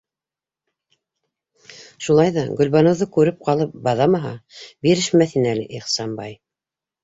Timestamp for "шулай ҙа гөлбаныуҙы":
2.07-3.09